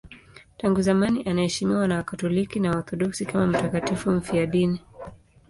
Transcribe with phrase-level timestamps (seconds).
[0.57, 4.81] Tangu zamani anaheshimiwa na Wakatoliki na Waorthodoksi kama mtakatifu mfiadini.